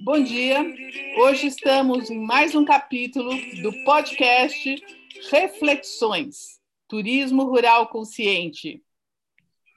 [0.00, 0.62] Bom dia.
[1.18, 3.30] Hoje estamos em mais um capítulo
[3.62, 4.76] do podcast
[5.30, 8.82] Reflexões Turismo Rural Consciente.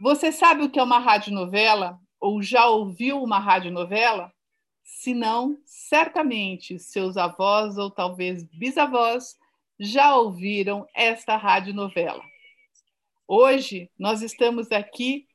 [0.01, 4.33] Você sabe o que é uma radionovela ou já ouviu uma radionovela?
[4.91, 9.37] Se não, certamente seus avós ou talvez bisavós
[9.79, 12.21] já ouviram esta radionovela.
[13.25, 15.25] Hoje nós estamos aqui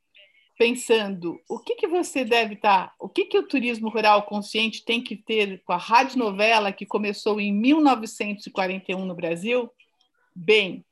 [0.59, 4.85] pensando o que, que você deve estar, tá, o que, que o turismo rural consciente
[4.85, 9.71] tem que ter com a radionovela que começou em 1941 no Brasil?
[10.37, 10.85] Bem,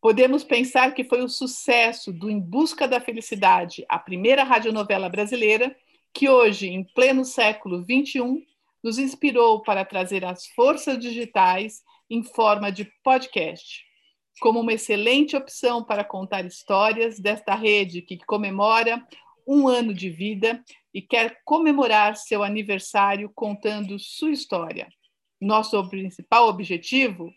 [0.00, 5.76] podemos pensar que foi o sucesso do Em Busca da Felicidade, a primeira radionovela brasileira,
[6.16, 8.42] que hoje, em pleno século XXI,
[8.82, 13.84] nos inspirou para trazer as forças digitais em forma de podcast
[14.40, 19.06] como uma excelente opção para contar histórias desta rede que comemora
[19.46, 24.88] um ano de vida e quer comemorar seu aniversário contando sua história.
[25.40, 27.32] Nosso principal objetivo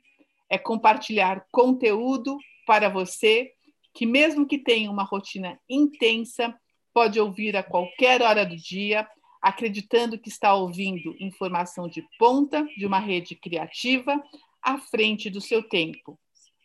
[0.50, 3.52] é compartilhar conteúdo para você
[3.94, 6.58] que, mesmo que tenha uma rotina intensa,
[6.94, 9.08] pode ouvir a qualquer hora do dia,
[9.42, 14.22] acreditando que está ouvindo informação de ponta de uma rede criativa
[14.62, 16.20] à frente do seu tempo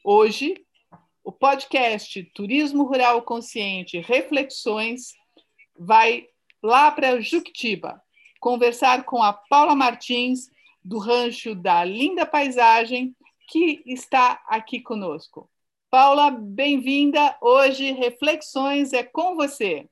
[0.07, 0.63] Hoje,
[1.25, 5.15] o podcast Turismo Rural Consciente Reflexões
[5.79, 6.27] vai
[6.63, 8.03] lá para Juquitiba
[8.39, 10.51] conversar com a Paula Martins,
[10.85, 13.17] do Rancho da Linda Paisagem,
[13.49, 15.49] que está aqui conosco.
[15.91, 17.35] Paula, bem-vinda.
[17.41, 19.89] Hoje, Reflexões é com você.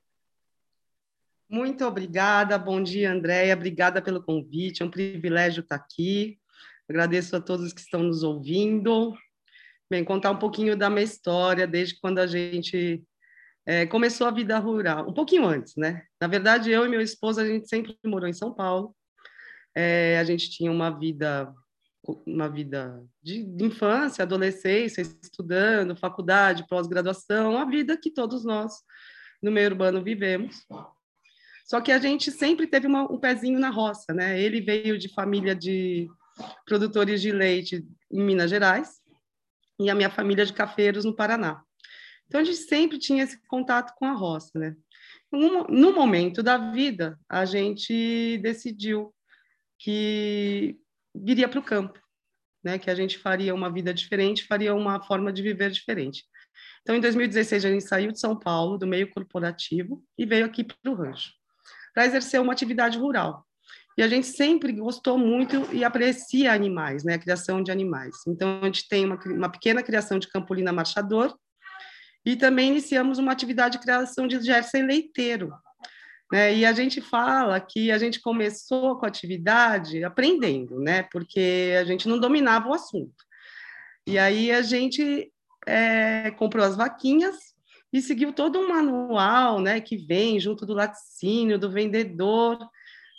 [1.53, 2.57] Muito obrigada.
[2.57, 3.53] Bom dia, Andréia.
[3.53, 4.83] Obrigada pelo convite.
[4.83, 6.39] É um privilégio estar aqui.
[6.89, 9.13] Agradeço a todos que estão nos ouvindo.
[9.91, 13.05] Bem, contar um pouquinho da minha história, desde quando a gente
[13.67, 16.07] é, começou a vida rural, um pouquinho antes, né?
[16.19, 18.97] Na verdade, eu e meu esposo, a gente sempre morou em São Paulo.
[19.75, 21.53] É, a gente tinha uma vida
[22.27, 28.73] uma vida de, infância, adolescência, estudando, faculdade, pós-graduação, a vida que todos nós
[29.43, 30.67] no meio urbano vivemos.
[31.73, 34.39] Só que a gente sempre teve uma, um pezinho na roça, né?
[34.39, 36.07] Ele veio de família de
[36.67, 39.01] produtores de leite em Minas Gerais,
[39.81, 41.63] e a minha família de cafeiros no Paraná.
[42.27, 44.77] Então a gente sempre tinha esse contato com a roça, né?
[45.31, 49.11] No momento da vida, a gente decidiu
[49.79, 50.79] que
[51.15, 51.99] viria para o campo,
[52.63, 52.79] né?
[52.79, 56.27] Que a gente faria uma vida diferente, faria uma forma de viver diferente.
[56.83, 60.63] Então, em 2016, a gente saiu de São Paulo, do meio corporativo, e veio aqui
[60.63, 61.33] para o rancho,
[61.93, 63.47] para exercer uma atividade rural.
[63.97, 67.15] E a gente sempre gostou muito e aprecia animais, né?
[67.15, 68.17] A criação de animais.
[68.27, 71.37] Então, a gente tem uma, uma pequena criação de campolina marchador
[72.25, 75.53] e também iniciamos uma atividade de criação de jersey leiteiro.
[76.33, 76.55] Né?
[76.55, 81.03] E a gente fala que a gente começou com a atividade aprendendo, né?
[81.03, 83.13] Porque a gente não dominava o assunto.
[84.07, 85.31] E aí a gente
[85.67, 87.52] é, comprou as vaquinhas
[87.93, 89.81] e seguiu todo um manual, né?
[89.81, 92.59] Que vem junto do laticínio, do vendedor,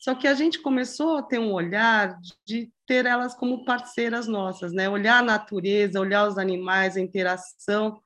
[0.04, 4.74] só que a gente começou a ter um olhar de ter elas como parceiras nossas,
[4.74, 4.90] né?
[4.90, 8.02] Olhar a natureza, olhar os animais, a interação.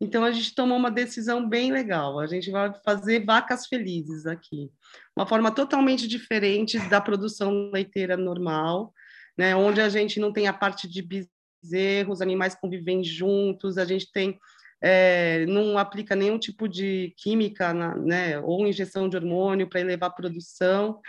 [0.00, 2.18] Então a gente tomou uma decisão bem legal.
[2.18, 4.70] A gente vai fazer vacas felizes aqui,
[5.14, 8.94] uma forma totalmente diferente da produção leiteira normal,
[9.36, 9.54] né?
[9.54, 14.10] Onde a gente não tem a parte de bezerros, os animais convivem juntos, a gente
[14.10, 14.38] tem
[14.82, 20.10] é, não aplica nenhum tipo de química, na, né, ou injeção de hormônio para elevar
[20.10, 21.00] a produção.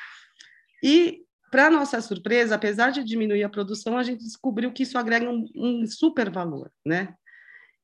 [0.83, 5.29] E, para nossa surpresa, apesar de diminuir a produção, a gente descobriu que isso agrega
[5.29, 7.13] um, um super valor, né?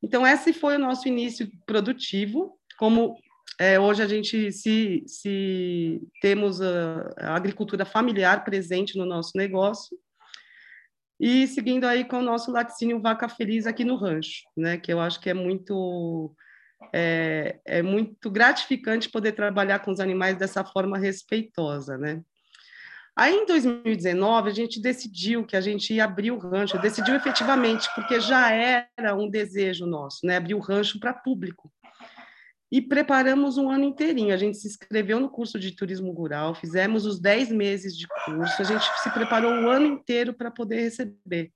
[0.01, 3.15] Então, esse foi o nosso início produtivo, como
[3.59, 9.97] é, hoje a gente se, se temos a, a, agricultura familiar presente no nosso negócio
[11.25, 14.77] e seguindo aí com o nosso laticínio Vaca Feliz aqui no rancho, né?
[14.77, 16.35] Que eu acho que é muito
[16.93, 22.21] é, é muito gratificante poder trabalhar com os animais dessa forma respeitosa, né?
[23.15, 27.87] Aí, em 2019, a gente decidiu que a gente ia abrir o rancho, decidiu efetivamente,
[27.95, 30.35] porque já era um desejo nosso, né?
[30.35, 31.71] Abrir o rancho para público.
[32.73, 34.33] E preparamos um ano inteirinho.
[34.33, 38.59] A gente se inscreveu no curso de turismo rural, fizemos os 10 meses de curso,
[38.59, 41.51] a gente se preparou o ano inteiro para poder receber.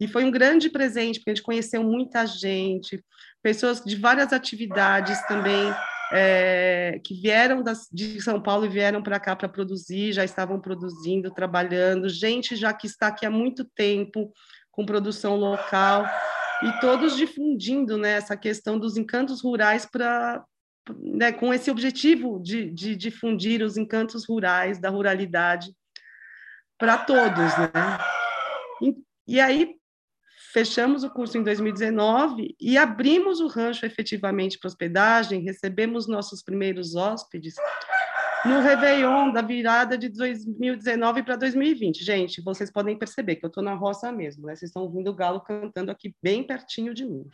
[0.00, 3.04] E foi um grande presente, porque a gente conheceu muita gente,
[3.42, 5.74] pessoas de várias atividades também
[6.10, 10.58] é, que vieram das, de São Paulo e vieram para cá para produzir, já estavam
[10.58, 14.32] produzindo, trabalhando, gente já que está aqui há muito tempo
[14.70, 16.06] com produção local
[16.62, 20.44] e todos difundindo né, essa questão dos encantos rurais para
[20.98, 25.72] né, com esse objetivo de, de difundir os encantos rurais da ruralidade
[26.78, 27.98] para todos, né?
[28.82, 28.96] E,
[29.34, 29.76] e aí
[30.52, 36.96] fechamos o curso em 2019 e abrimos o rancho efetivamente para hospedagem, recebemos nossos primeiros
[36.96, 37.54] hóspedes
[38.44, 42.02] no Réveillon da virada de 2019 para 2020.
[42.02, 44.56] Gente, vocês podem perceber que eu estou na roça mesmo, né?
[44.56, 47.28] Vocês estão ouvindo o galo cantando aqui bem pertinho de mim.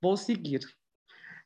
[0.00, 0.60] Vou seguir.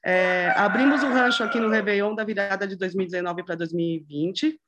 [0.05, 4.59] É, abrimos o rancho aqui no Réveillon da virada de 2019 para 2020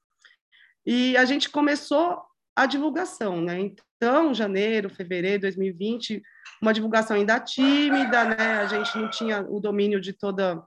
[0.84, 2.22] e a gente começou
[2.56, 3.60] a divulgação, né?
[3.60, 6.20] Então, janeiro, fevereiro de 2020,
[6.60, 8.60] uma divulgação ainda tímida, né?
[8.60, 10.60] A gente não tinha o domínio de toda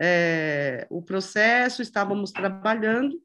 [0.00, 3.20] é, o processo, estávamos trabalhando.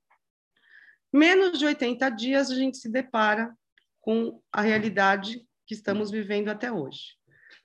[1.11, 3.55] Menos de 80 dias a gente se depara
[4.01, 7.15] com a realidade que estamos vivendo até hoje.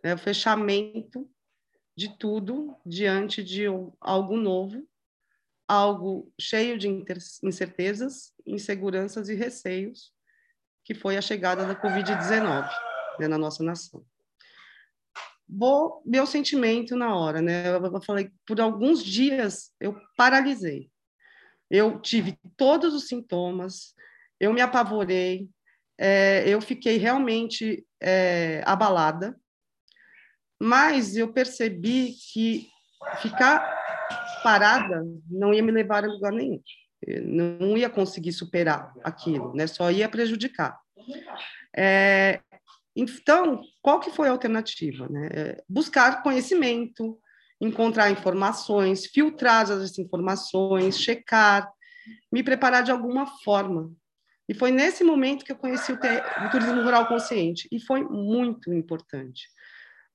[0.05, 0.15] Né?
[0.15, 1.29] O fechamento
[1.97, 3.65] de tudo diante de
[4.01, 4.87] algo novo,
[5.67, 6.89] algo cheio de
[7.43, 10.13] incertezas, inseguranças e receios,
[10.85, 12.71] que foi a chegada da Covid-19
[13.19, 14.05] né, na nossa nação.
[15.49, 17.69] Vou, meu sentimento na hora, né?
[17.69, 20.91] Eu falei, por alguns dias eu paralisei.
[21.71, 23.95] Eu tive todos os sintomas,
[24.41, 25.49] eu me apavorei,
[25.99, 29.39] é, eu fiquei realmente é, abalada,
[30.61, 32.69] mas eu percebi que
[33.21, 33.77] ficar
[34.43, 36.61] parada não ia me levar a lugar nenhum
[37.23, 39.67] não ia conseguir superar aquilo, né?
[39.67, 40.79] Só ia prejudicar.
[41.77, 42.41] É,
[43.01, 45.09] então, qual que foi a alternativa?
[45.09, 45.29] Né?
[45.33, 47.19] É, buscar conhecimento,
[47.61, 51.71] encontrar informações, filtrar as informações, checar,
[52.33, 53.93] me preparar de alguma forma.
[54.49, 58.73] E foi nesse momento que eu conheci o, o turismo rural consciente, e foi muito
[58.73, 59.49] importante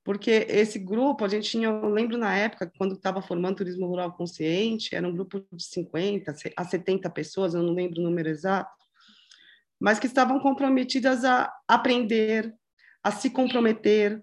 [0.04, 4.12] porque esse grupo, a gente tinha, eu lembro na época, quando estava formando Turismo Rural
[4.12, 8.70] Consciente, era um grupo de 50 a 70 pessoas, eu não lembro o número exato,
[9.80, 12.54] mas que estavam comprometidas a aprender,
[13.04, 14.20] a se comprometer,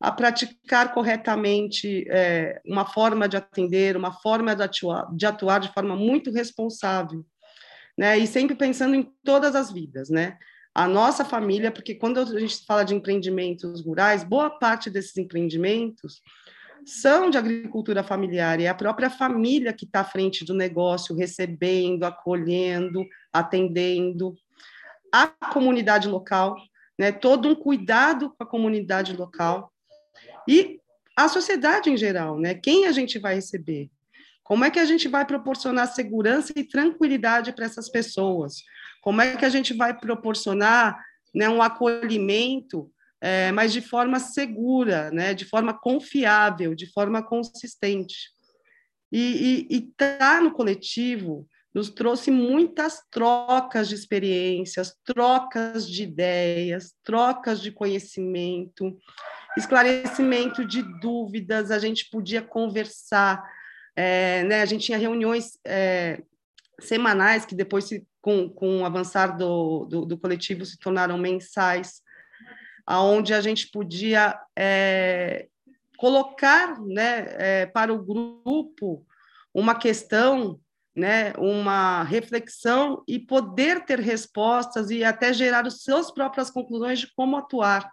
[0.00, 5.72] a praticar corretamente é, uma forma de atender, uma forma de atuar, de atuar de
[5.72, 7.24] forma muito responsável,
[7.96, 8.18] né?
[8.18, 10.36] E sempre pensando em todas as vidas, né?
[10.74, 16.20] a nossa família, porque quando a gente fala de empreendimentos rurais, boa parte desses empreendimentos
[16.84, 22.02] são de agricultura familiar, é a própria família que está à frente do negócio, recebendo,
[22.02, 24.34] acolhendo, atendendo.
[25.12, 26.56] A comunidade local,
[26.98, 29.72] né, todo um cuidado com a comunidade local.
[30.48, 30.80] E
[31.16, 33.90] a sociedade em geral, né, quem a gente vai receber?
[34.42, 38.62] Como é que a gente vai proporcionar segurança e tranquilidade para essas pessoas?
[39.00, 41.02] Como é que a gente vai proporcionar
[41.34, 48.32] né, um acolhimento, é, mas de forma segura, né, de forma confiável, de forma consistente?
[49.10, 57.60] E estar tá no coletivo nos trouxe muitas trocas de experiências, trocas de ideias, trocas
[57.60, 58.96] de conhecimento,
[59.56, 63.42] esclarecimento de dúvidas, a gente podia conversar,
[63.96, 66.22] é, né, a gente tinha reuniões é,
[66.80, 72.00] semanais que depois se com, com o avançar do, do, do coletivo, se tornaram mensais,
[72.86, 75.46] aonde a gente podia é,
[75.98, 79.06] colocar né, é, para o grupo
[79.52, 80.58] uma questão,
[80.94, 87.12] né, uma reflexão e poder ter respostas e até gerar as suas próprias conclusões de
[87.14, 87.90] como atuar,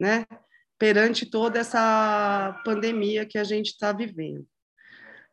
[0.00, 0.26] né,
[0.78, 4.44] perante toda essa pandemia que a gente está vivendo.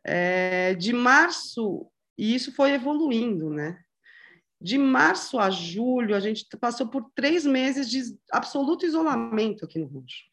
[0.03, 3.79] É, de março, e isso foi evoluindo, né?
[4.59, 9.87] De março a julho, a gente passou por três meses de absoluto isolamento aqui no
[9.87, 10.23] Rancho.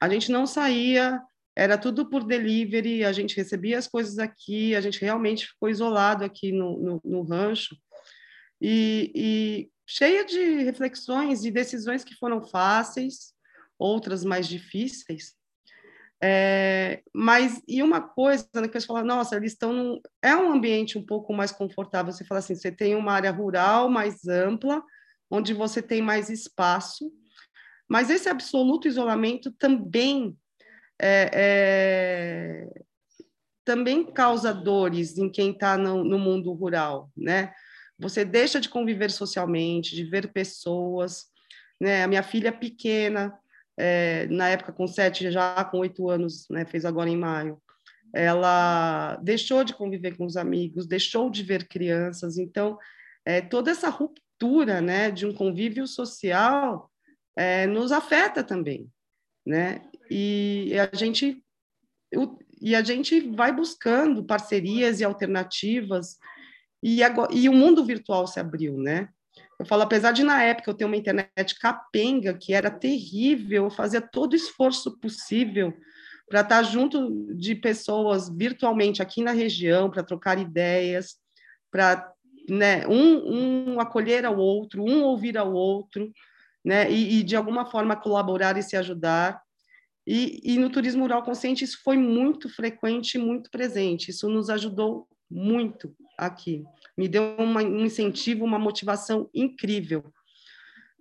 [0.00, 1.20] A gente não saía,
[1.56, 6.24] era tudo por delivery, a gente recebia as coisas aqui, a gente realmente ficou isolado
[6.24, 7.76] aqui no, no, no rancho.
[8.60, 13.34] E, e cheia de reflexões e decisões que foram fáceis,
[13.78, 15.34] outras mais difíceis,
[16.22, 20.50] é, mas, e uma coisa né, que você fala, nossa, eles estão num, é um
[20.50, 22.12] ambiente um pouco mais confortável.
[22.12, 24.82] Você fala assim, você tem uma área rural mais ampla,
[25.30, 27.12] onde você tem mais espaço,
[27.88, 30.36] mas esse absoluto isolamento também
[31.00, 32.82] é, é,
[33.64, 37.52] também causa dores em quem está no, no mundo rural, né?
[37.98, 41.26] Você deixa de conviver socialmente, de ver pessoas,
[41.80, 42.04] né?
[42.04, 43.38] A minha filha pequena,
[43.76, 47.60] é, na época com sete, já com oito anos, né, fez agora em maio,
[48.14, 52.38] ela deixou de conviver com os amigos, deixou de ver crianças.
[52.38, 52.78] Então,
[53.24, 56.90] é, toda essa ruptura né, de um convívio social
[57.36, 58.90] é, nos afeta também.
[59.44, 59.82] Né?
[60.10, 61.42] E a gente
[62.60, 66.16] e a gente vai buscando parcerias e alternativas
[66.82, 69.08] e, agora, e o mundo virtual se abriu, né?
[69.58, 73.70] Eu falo, apesar de na época eu ter uma internet capenga, que era terrível, eu
[73.70, 75.74] fazia todo esforço possível
[76.28, 81.16] para estar junto de pessoas virtualmente aqui na região, para trocar ideias,
[81.70, 82.12] para
[82.48, 86.12] né, um, um, acolher ao outro, um ouvir ao outro,
[86.64, 89.40] né, e, e, de alguma forma colaborar e se ajudar.
[90.06, 94.10] E, e no turismo rural consciente isso foi muito frequente muito presente.
[94.10, 96.64] Isso nos ajudou muito aqui.
[96.96, 100.12] Me deu uma, um incentivo, uma motivação incrível.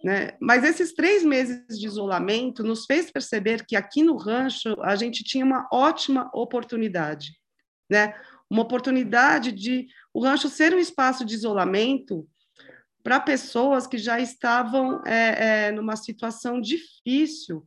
[0.03, 0.31] Né?
[0.39, 5.23] Mas esses três meses de isolamento nos fez perceber que aqui no rancho a gente
[5.23, 7.39] tinha uma ótima oportunidade,
[7.89, 8.13] né?
[8.47, 12.27] Uma oportunidade de o rancho ser um espaço de isolamento
[13.03, 17.65] para pessoas que já estavam é, é, numa situação difícil,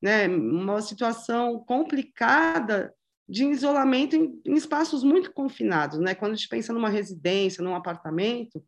[0.00, 0.28] né?
[0.28, 2.94] Uma situação complicada
[3.28, 6.14] de isolamento em, em, espaços muito confinados, né?
[6.14, 8.64] Quando a gente pensa numa residência, num apartamento,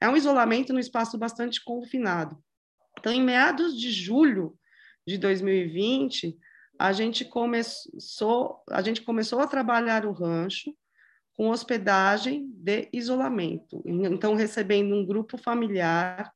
[0.00, 2.36] é um isolamento no espaço bastante confinado.
[2.98, 4.58] Então, em meados de julho
[5.06, 6.36] de 2020,
[6.78, 10.74] a gente começou, a gente começou a trabalhar o rancho
[11.34, 13.82] com hospedagem de isolamento.
[13.86, 16.32] Então, recebendo um grupo familiar,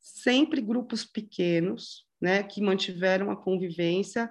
[0.00, 4.30] sempre grupos pequenos, né, que mantiveram a convivência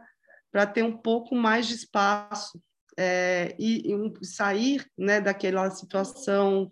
[0.50, 2.64] para ter um pouco mais de espaço
[2.98, 6.72] é, e, e sair né, daquela situação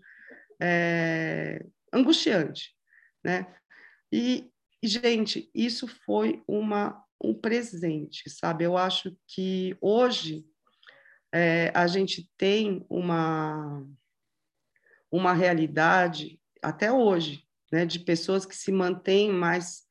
[0.61, 2.73] é, angustiante,
[3.21, 3.53] né?
[4.11, 4.49] E,
[4.81, 8.63] gente, isso foi uma, um presente, sabe?
[8.63, 10.45] Eu acho que hoje
[11.33, 13.85] é, a gente tem uma,
[15.11, 19.88] uma realidade, até hoje, né, de pessoas que se mantêm mais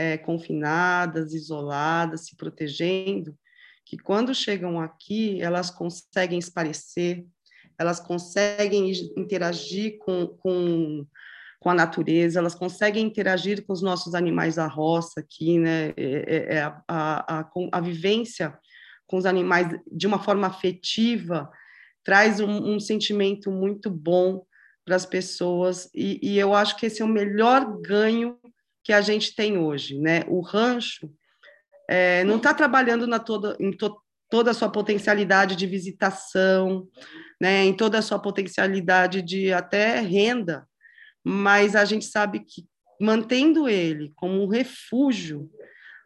[0.00, 3.36] é, confinadas, isoladas, se protegendo,
[3.84, 7.26] que quando chegam aqui, elas conseguem esparecer,
[7.78, 11.06] elas conseguem interagir com, com,
[11.60, 15.88] com a natureza, elas conseguem interagir com os nossos animais da roça aqui, né?
[15.88, 18.58] É, é, é a, a, a, a, vivência
[19.06, 21.50] com os animais de uma forma afetiva
[22.02, 24.46] traz um, um sentimento muito bom
[24.82, 28.39] para as pessoas, e, e eu acho que esse é o melhor ganho
[28.90, 30.24] que a gente tem hoje, né?
[30.26, 31.08] O rancho
[31.88, 33.96] é, não está trabalhando na toda, em to,
[34.28, 36.88] toda a sua potencialidade de visitação,
[37.40, 37.62] né?
[37.62, 40.66] Em toda a sua potencialidade de até renda,
[41.22, 42.66] mas a gente sabe que
[43.00, 45.48] mantendo ele como um refúgio,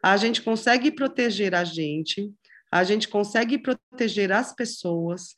[0.03, 2.31] a gente consegue proteger a gente,
[2.71, 5.33] a gente consegue proteger as pessoas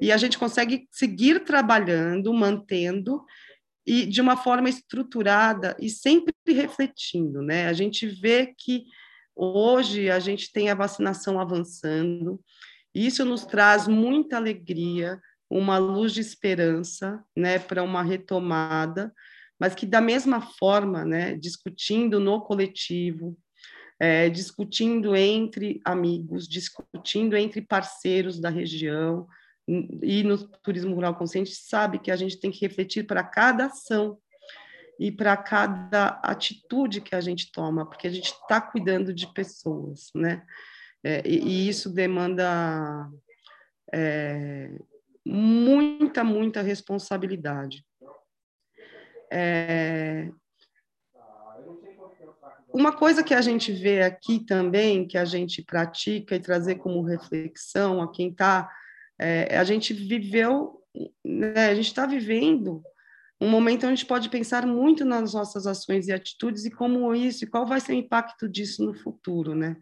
[0.00, 3.24] e a gente consegue seguir trabalhando, mantendo
[3.86, 7.66] e de uma forma estruturada e sempre refletindo, né?
[7.66, 8.84] A gente vê que
[9.34, 12.40] hoje a gente tem a vacinação avançando,
[12.94, 15.20] isso nos traz muita alegria,
[15.50, 19.12] uma luz de esperança, né, para uma retomada,
[19.58, 23.36] mas que da mesma forma, né, discutindo no coletivo,
[24.00, 29.26] é, discutindo entre amigos, discutindo entre parceiros da região,
[29.68, 34.18] e no turismo rural consciente sabe que a gente tem que refletir para cada ação
[34.98, 40.10] e para cada atitude que a gente toma, porque a gente está cuidando de pessoas,
[40.14, 40.44] né?
[41.04, 43.10] É, e, e, isso demanda
[43.92, 44.70] é,
[45.24, 47.84] muita, muita responsabilidade.
[49.32, 50.30] É,
[52.72, 57.02] uma coisa que a gente vê aqui também, que a gente pratica e trazer como
[57.02, 58.70] reflexão a quem está
[59.22, 60.80] é, a gente viveu,
[61.24, 62.82] né, a gente está vivendo
[63.40, 67.14] um momento onde a gente pode pensar muito nas nossas ações e atitudes e como
[67.14, 69.76] isso, e qual vai ser o impacto disso no futuro, né?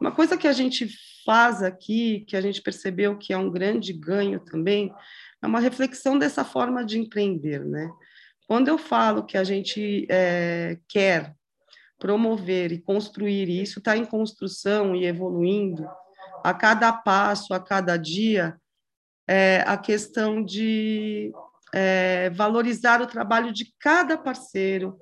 [0.00, 0.88] Uma coisa que a gente
[1.24, 4.90] faz aqui, que a gente percebeu que é um grande ganho também,
[5.42, 7.90] é uma reflexão dessa forma de empreender, né?
[8.46, 11.34] Quando eu falo que a gente é, quer
[11.98, 15.86] promover e construir, e isso está em construção e evoluindo,
[16.44, 18.58] a cada passo, a cada dia,
[19.28, 21.32] é, a questão de
[21.74, 24.98] é, valorizar o trabalho de cada parceiro,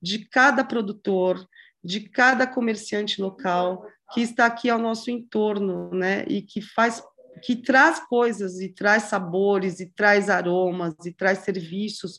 [0.00, 1.46] de cada produtor,
[1.82, 6.24] de cada comerciante local que está aqui ao nosso entorno, né?
[6.28, 7.02] E que faz,
[7.42, 12.18] que traz coisas e traz sabores e traz aromas e traz serviços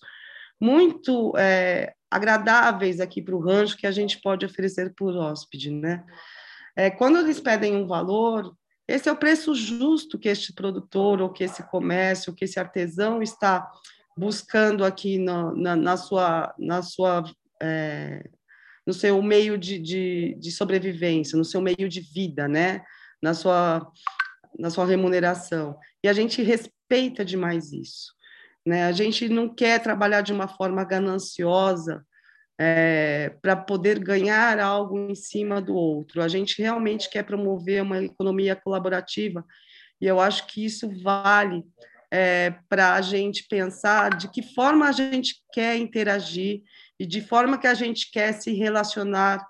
[0.60, 6.04] muito é, agradáveis aqui para o rancho que a gente pode oferecer o hóspede, né?
[6.76, 8.56] É, quando eles pedem um valor,
[8.88, 13.22] esse é o preço justo que este produtor, ou que esse comércio, que esse artesão
[13.22, 13.70] está
[14.18, 17.24] buscando aqui no, na, na, sua, na sua
[17.62, 18.30] é,
[18.86, 22.84] no seu meio de, de, de, sobrevivência, no seu meio de vida, né?
[23.22, 23.92] na, sua,
[24.58, 25.76] na sua remuneração.
[26.04, 28.14] E a gente respeita demais isso.
[28.66, 28.86] Né?
[28.86, 32.06] A gente não quer trabalhar de uma forma gananciosa
[32.60, 36.22] é, para poder ganhar algo em cima do outro.
[36.22, 39.46] A gente realmente quer promover uma economia colaborativa
[40.00, 41.64] e eu acho que isso vale
[42.12, 46.62] é, para a gente pensar de que forma a gente quer interagir
[47.00, 49.46] e de forma que a gente quer se relacionar,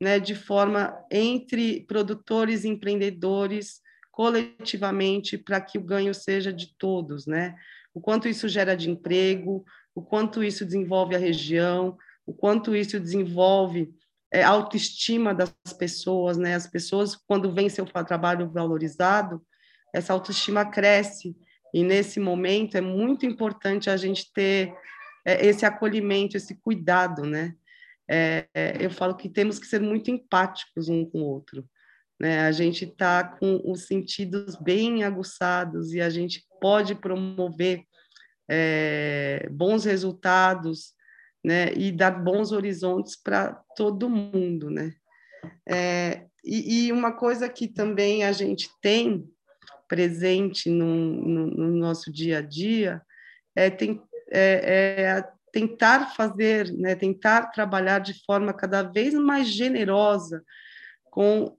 [0.00, 7.26] né, de forma entre produtores e empreendedores coletivamente para que o ganho seja de todos,
[7.26, 7.54] né?
[7.94, 9.64] O quanto isso gera de emprego,
[9.94, 11.96] o quanto isso desenvolve a região,
[12.30, 13.92] o quanto isso desenvolve
[14.32, 16.54] é, autoestima das pessoas, né?
[16.54, 19.44] As pessoas quando vêm seu trabalho valorizado,
[19.92, 21.36] essa autoestima cresce
[21.74, 24.72] e nesse momento é muito importante a gente ter
[25.26, 27.54] é, esse acolhimento, esse cuidado, né?
[28.08, 31.68] É, é, eu falo que temos que ser muito empáticos um com o outro.
[32.20, 32.40] Né?
[32.40, 37.82] A gente está com os sentidos bem aguçados e a gente pode promover
[38.48, 40.92] é, bons resultados
[41.42, 41.72] né?
[41.74, 44.70] e dar bons horizontes para todo mundo.
[44.70, 44.94] Né?
[45.66, 49.28] É, e, e, uma coisa que também a gente tem
[49.88, 53.02] presente no, no, no nosso dia a dia
[53.56, 60.44] é, tem, é, é tentar fazer, né, tentar trabalhar de forma cada vez mais generosa
[61.04, 61.56] com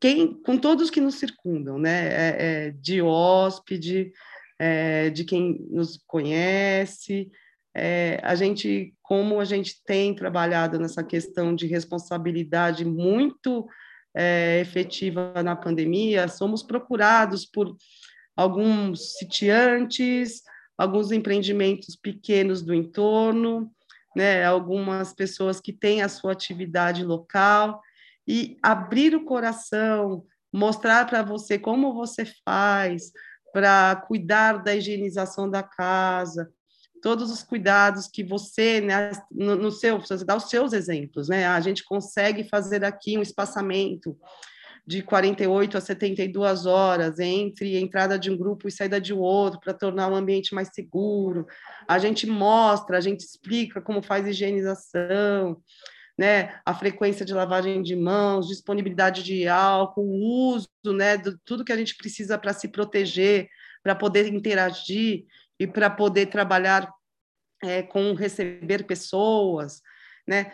[0.00, 4.12] quem, com todos que nos circundam, né, é, é, de hóspede,
[4.58, 7.30] é, de quem nos conhece,
[7.78, 13.68] é, a gente, como a gente tem trabalhado nessa questão de responsabilidade muito
[14.16, 17.76] é, efetiva na pandemia, somos procurados por
[18.34, 20.40] alguns sitiantes,
[20.78, 23.70] alguns empreendimentos pequenos do entorno,
[24.16, 27.82] né, algumas pessoas que têm a sua atividade local,
[28.26, 33.12] e abrir o coração, mostrar para você como você faz
[33.52, 36.50] para cuidar da higienização da casa,
[37.02, 41.46] todos os cuidados que você, né, no, no seu, você dá os seus exemplos, né?
[41.46, 44.16] A gente consegue fazer aqui um espaçamento
[44.86, 49.74] de 48 a 72 horas entre entrada de um grupo e saída de outro para
[49.74, 51.46] tornar o ambiente mais seguro.
[51.88, 55.60] A gente mostra, a gente explica como faz higienização,
[56.16, 61.64] né, a frequência de lavagem de mãos, disponibilidade de álcool, o uso, né, de tudo
[61.64, 63.48] que a gente precisa para se proteger,
[63.82, 65.24] para poder interagir
[65.58, 66.92] e para poder trabalhar
[67.62, 69.80] é, com receber pessoas,
[70.26, 70.52] né?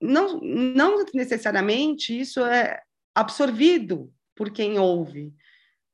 [0.00, 2.80] Não, não necessariamente isso é
[3.14, 5.32] absorvido por quem ouve.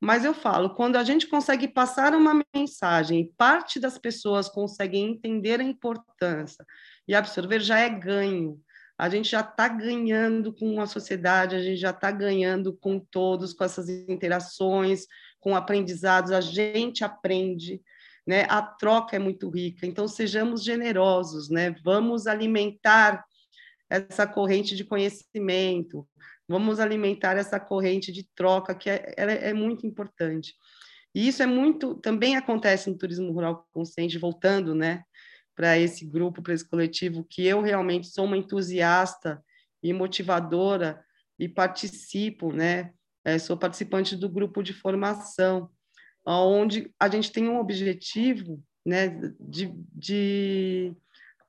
[0.01, 5.59] Mas eu falo, quando a gente consegue passar uma mensagem parte das pessoas conseguem entender
[5.59, 6.65] a importância
[7.07, 8.61] e absorver, já é ganho.
[8.97, 13.53] A gente já está ganhando com a sociedade, a gente já está ganhando com todos,
[13.53, 15.05] com essas interações,
[15.39, 17.81] com aprendizados, a gente aprende,
[18.29, 18.45] né?
[18.49, 21.75] A troca é muito rica, então sejamos generosos, né?
[21.83, 23.25] Vamos alimentar
[23.89, 26.07] essa corrente de conhecimento,
[26.49, 30.55] Vamos alimentar essa corrente de troca que é, é muito importante.
[31.13, 35.03] E isso é muito, também acontece no turismo rural consciente, voltando, né,
[35.55, 39.43] para esse grupo, para esse coletivo, que eu realmente sou uma entusiasta
[39.83, 41.05] e motivadora
[41.37, 45.69] e participo, né, é, sou participante do grupo de formação,
[46.37, 50.93] onde a gente tem um objetivo, né, de, de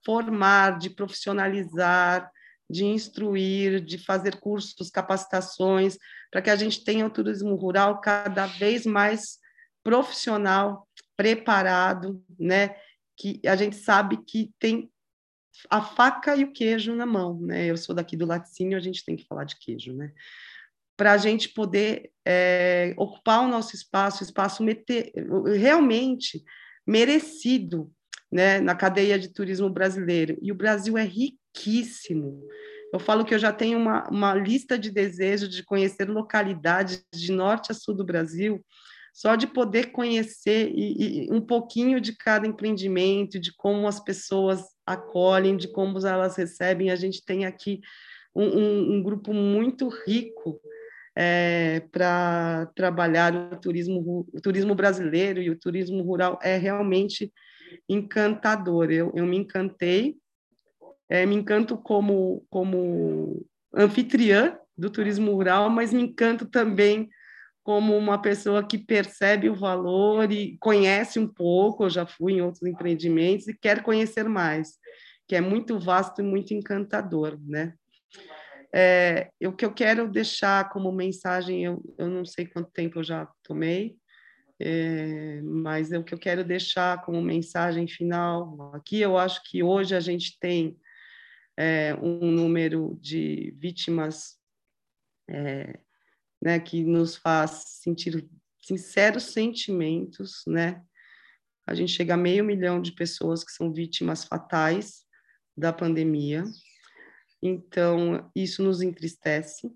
[0.04, 2.30] formar, de profissionalizar,
[2.68, 5.98] de instruir, de fazer cursos, capacitações,
[6.30, 9.38] para que a gente tenha o turismo rural cada vez mais
[9.82, 12.76] profissional, preparado, né?
[13.16, 14.90] Que a gente sabe que tem
[15.68, 17.66] a faca e o queijo na mão, né?
[17.66, 20.12] Eu sou daqui do laticínio, a gente tem que falar de queijo, né?
[21.00, 25.10] Para a gente poder é, ocupar o nosso espaço, espaço meter,
[25.56, 26.44] realmente
[26.86, 27.90] merecido,
[28.30, 28.60] né?
[28.60, 30.36] Na cadeia de turismo brasileiro.
[30.42, 32.42] E o Brasil é riquíssimo.
[32.92, 37.32] Eu falo que eu já tenho uma, uma lista de desejos de conhecer localidades de
[37.32, 38.62] norte a sul do Brasil,
[39.14, 44.66] só de poder conhecer e, e um pouquinho de cada empreendimento, de como as pessoas
[44.84, 46.90] acolhem, de como elas recebem.
[46.90, 47.80] A gente tem aqui
[48.34, 50.60] um, um, um grupo muito rico
[51.16, 57.32] é, para trabalhar o turismo, o turismo brasileiro e o turismo rural é realmente
[57.88, 58.90] encantador.
[58.90, 60.16] Eu, eu me encantei
[61.10, 63.44] é, me encanto como, como
[63.74, 67.08] anfitriã do turismo rural, mas me encanto também
[67.64, 72.42] como uma pessoa que percebe o valor e conhece um pouco, eu já fui em
[72.42, 74.78] outros empreendimentos e quer conhecer mais,
[75.26, 77.74] que é muito vasto e muito encantador, né?
[78.72, 83.04] É, o que eu quero deixar como mensagem, eu, eu não sei quanto tempo eu
[83.04, 83.96] já tomei,
[84.60, 89.62] é, mas é o que eu quero deixar como mensagem final aqui, eu acho que
[89.62, 90.78] hoje a gente tem
[91.56, 94.38] é, um número de vítimas
[95.28, 95.78] é,
[96.42, 98.28] né, que nos faz sentir
[98.62, 100.82] sinceros sentimentos, né?
[101.66, 105.04] A gente chega a meio milhão de pessoas que são vítimas fatais
[105.56, 106.44] da pandemia.
[107.42, 109.72] Então, isso nos entristece,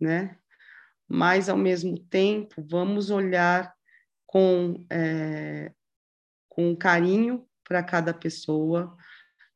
[0.00, 0.36] né?
[1.08, 3.74] Mas, ao mesmo tempo, vamos olhar
[4.26, 5.72] com, é,
[6.48, 8.96] com carinho para cada pessoa,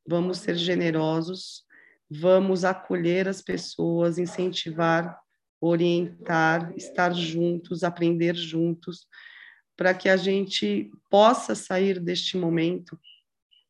[0.07, 1.65] vamos ser generosos,
[2.09, 5.19] vamos acolher as pessoas, incentivar,
[5.61, 9.07] orientar, estar juntos, aprender juntos,
[9.77, 12.99] para que a gente possa sair deste momento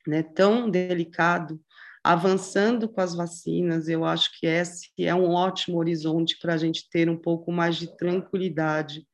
[0.07, 1.61] né, tão delicado
[2.09, 6.89] avançando com as vacinas, eu acho que esse é um ótimo horizonte para a gente
[6.89, 9.07] ter um pouco mais de tranquilidade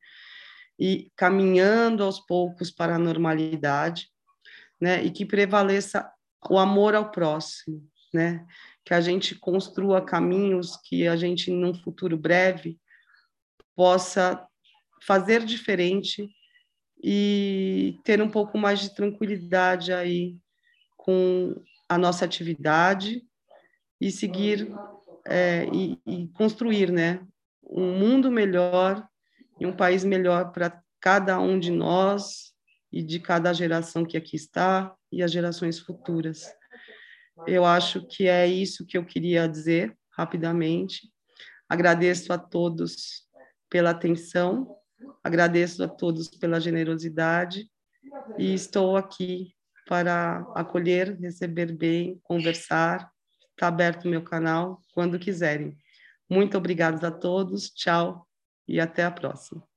[0.79, 4.07] e caminhando aos poucos para a normalidade,
[4.79, 5.03] né?
[5.03, 6.09] E que prevaleça
[6.49, 8.47] o amor ao próximo, né?
[8.85, 12.79] Que a gente construa caminhos que a gente, num futuro breve,
[13.75, 14.41] possa
[15.05, 16.29] fazer diferente
[17.03, 20.37] e ter um pouco mais de tranquilidade aí
[20.95, 23.23] com a nossa atividade
[23.99, 24.67] e seguir
[25.27, 27.25] é, e, e, construir, né,
[27.63, 29.07] um mundo melhor
[29.59, 32.53] e um país melhor para cada um de nós
[32.91, 36.45] e de cada geração que aqui está e as gerações futuras.
[37.47, 41.09] Eu acho que é isso que eu queria dizer rapidamente.
[41.67, 43.25] Agradeço a todos
[43.69, 44.77] pela atenção,
[45.23, 47.69] agradeço a todos pela generosidade
[48.37, 49.54] e estou aqui
[49.87, 53.09] para acolher, receber bem, conversar.
[53.51, 55.77] Está aberto o meu canal quando quiserem.
[56.29, 58.27] Muito obrigada a todos, tchau
[58.67, 59.74] e até a próxima.